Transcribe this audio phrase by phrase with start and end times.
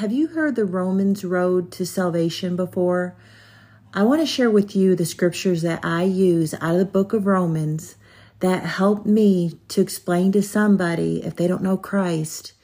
[0.00, 3.14] have you heard the Romans road to salvation before?
[3.92, 7.12] I want to share with you the scriptures that I use out of the book
[7.12, 7.96] of Romans
[8.38, 12.54] that help me to explain to somebody, if they don't know Christ,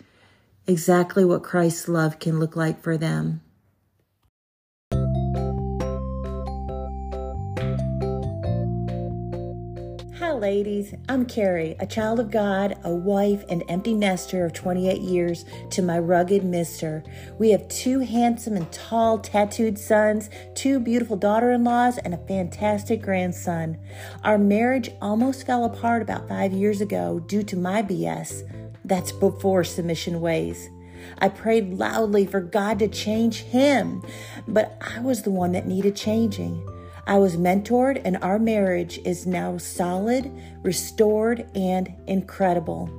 [0.66, 3.42] exactly what Christ's love can look like for them.
[10.36, 10.92] Ladies.
[11.08, 15.80] I'm Carrie, a child of God, a wife, and empty nester of 28 years to
[15.80, 17.02] my rugged mister.
[17.38, 22.18] We have two handsome and tall tattooed sons, two beautiful daughter in laws, and a
[22.18, 23.78] fantastic grandson.
[24.24, 28.42] Our marriage almost fell apart about five years ago due to my BS.
[28.84, 30.68] That's before submission ways.
[31.18, 34.02] I prayed loudly for God to change him,
[34.46, 36.62] but I was the one that needed changing.
[37.06, 42.90] I was mentored, and our marriage is now solid, restored, and incredible.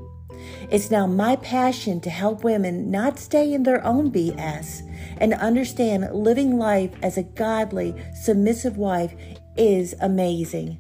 [0.71, 4.81] It's now my passion to help women not stay in their own BS
[5.17, 9.13] and understand living life as a godly, submissive wife
[9.58, 10.78] is amazing.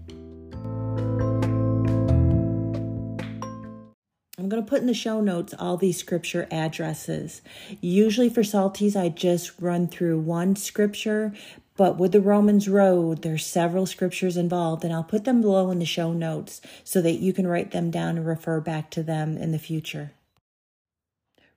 [4.39, 7.41] I'm going to put in the show notes all these scripture addresses.
[7.81, 11.33] Usually for Salties, I just run through one scripture,
[11.77, 15.77] but with the Romans Road, there's several scriptures involved, and I'll put them below in
[15.77, 19.37] the show notes so that you can write them down and refer back to them
[19.37, 20.11] in the future.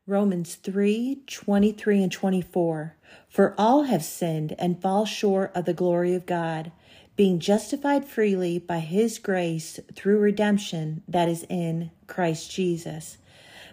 [0.07, 2.97] Romans 3 23 and 24.
[3.29, 6.71] For all have sinned and fall short of the glory of God,
[7.17, 13.19] being justified freely by his grace through redemption that is in Christ Jesus.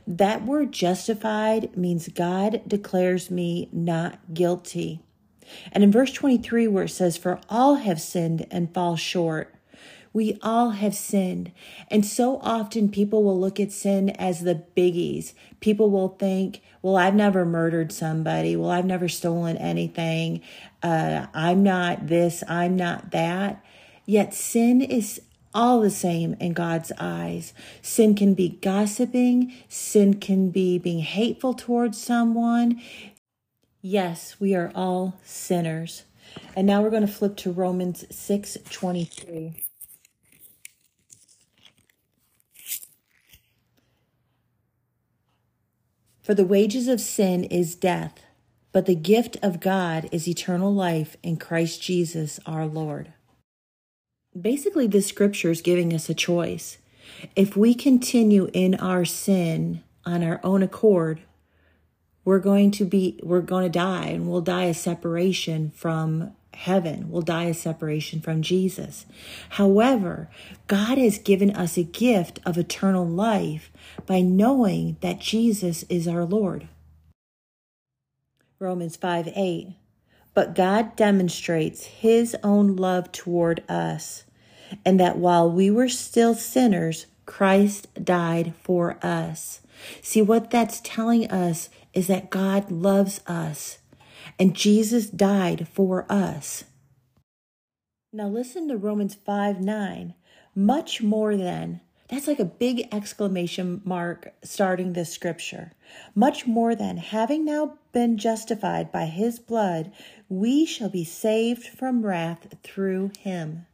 [0.05, 5.01] That word justified means God declares me not guilty.
[5.71, 9.53] And in verse 23, where it says, For all have sinned and fall short,
[10.13, 11.51] we all have sinned.
[11.89, 15.33] And so often people will look at sin as the biggies.
[15.59, 18.55] People will think, well, I've never murdered somebody.
[18.55, 20.41] Well, I've never stolen anything.
[20.81, 23.63] Uh, I'm not this, I'm not that.
[24.05, 25.21] Yet sin is
[25.53, 27.53] all the same in God's eyes.
[27.81, 32.81] Sin can be gossiping, sin can be being hateful towards someone,
[33.89, 36.03] Yes, we are all sinners.
[36.57, 39.63] And now we're going to flip to Romans 6 23.
[46.21, 48.25] For the wages of sin is death,
[48.73, 53.13] but the gift of God is eternal life in Christ Jesus our Lord.
[54.37, 56.77] Basically, this scripture is giving us a choice.
[57.37, 61.21] If we continue in our sin on our own accord,
[62.27, 67.09] we're going to be we're going to die and we'll die a separation from heaven.
[67.09, 69.05] We'll die a separation from jesus.
[69.51, 70.29] However
[70.67, 73.71] god has given us a gift of eternal life
[74.05, 76.67] by knowing that jesus is our lord.
[78.59, 79.75] Romans 5 8
[80.33, 84.25] but god demonstrates his own love toward us
[84.83, 89.61] and that while we were still sinners christ died for us.
[90.01, 93.79] See what that's telling us is that God loves us
[94.37, 96.63] and Jesus died for us.
[98.13, 100.13] Now listen to Romans 5 9.
[100.53, 105.71] Much more than, that's like a big exclamation mark starting this scripture.
[106.13, 109.91] Much more than, having now been justified by his blood,
[110.29, 113.65] we shall be saved from wrath through him.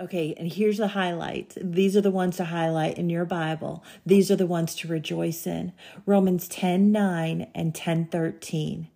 [0.00, 1.58] Okay, and here's the highlights.
[1.60, 3.84] These are the ones to highlight in your Bible.
[4.06, 5.72] These are the ones to rejoice in.
[6.06, 8.88] Romans 10 9 and 10 13.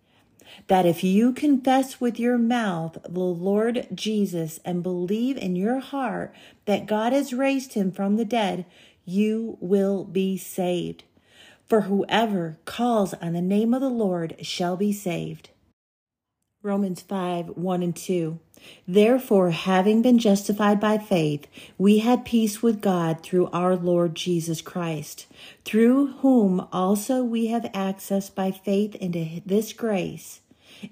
[0.67, 6.33] That if you confess with your mouth the Lord Jesus and believe in your heart
[6.65, 8.65] that God has raised him from the dead,
[9.05, 11.03] you will be saved.
[11.67, 15.49] For whoever calls on the name of the Lord shall be saved.
[16.65, 18.39] Romans 5 1 and 2.
[18.87, 21.45] Therefore, having been justified by faith,
[21.77, 25.27] we had peace with God through our Lord Jesus Christ,
[25.63, 30.41] through whom also we have access by faith into this grace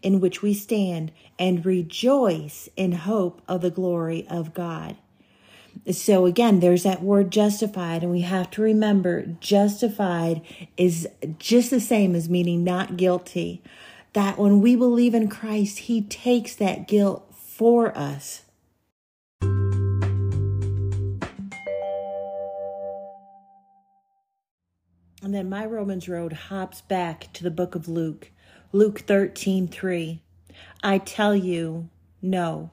[0.03, 4.95] in which we stand and rejoice in hope of the glory of God.
[5.91, 10.43] So again, there's that word justified, and we have to remember justified
[10.77, 11.07] is
[11.39, 13.63] just the same as meaning not guilty
[14.13, 18.43] that when we believe in Christ, He takes that guilt for us.
[25.23, 28.31] And then my Romans road hops back to the book of Luke,
[28.71, 30.21] Luke 13 3.
[30.83, 31.89] I tell you,
[32.21, 32.71] no,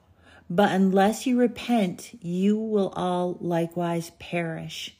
[0.49, 4.97] but unless you repent, you will all likewise perish.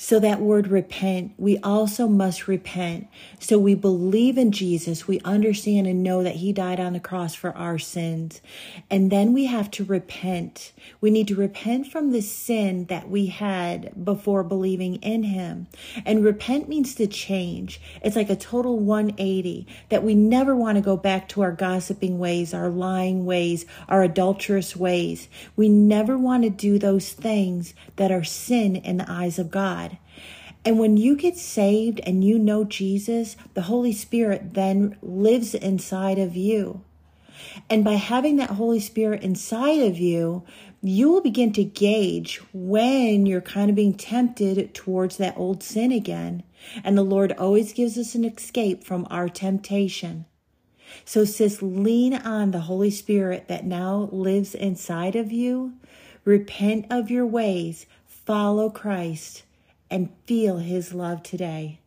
[0.00, 3.08] So, that word repent, we also must repent.
[3.40, 5.08] So, we believe in Jesus.
[5.08, 8.40] We understand and know that He died on the cross for our sins.
[8.88, 10.72] And then we have to repent.
[11.00, 15.66] We need to repent from the sin that we had before believing in Him.
[16.06, 17.80] And repent means to change.
[18.00, 22.20] It's like a total 180 that we never want to go back to our gossiping
[22.20, 25.28] ways, our lying ways, our adulterous ways.
[25.56, 29.50] We never want to do those things that are sin in the eyes of
[29.88, 29.98] God.
[30.64, 36.18] And when you get saved and you know Jesus, the Holy Spirit then lives inside
[36.18, 36.82] of you.
[37.70, 40.44] And by having that Holy Spirit inside of you,
[40.82, 45.92] you will begin to gauge when you're kind of being tempted towards that old sin
[45.92, 46.42] again.
[46.84, 50.26] And the Lord always gives us an escape from our temptation.
[51.04, 55.74] So, sis, lean on the Holy Spirit that now lives inside of you.
[56.24, 59.44] Repent of your ways, follow Christ
[59.90, 61.80] and feel His love today.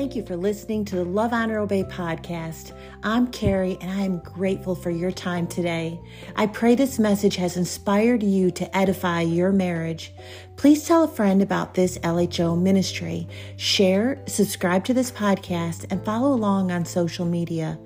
[0.00, 2.72] Thank you for listening to the Love, Honor, Obey podcast.
[3.02, 6.00] I'm Carrie, and I am grateful for your time today.
[6.36, 10.14] I pray this message has inspired you to edify your marriage.
[10.56, 13.28] Please tell a friend about this LHO ministry.
[13.58, 17.78] Share, subscribe to this podcast, and follow along on social media.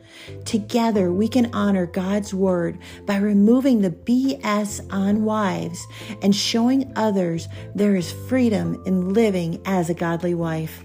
[0.44, 5.84] Together, we can honor God's word by removing the BS on wives
[6.22, 10.84] and showing others there is freedom in living as a godly wife.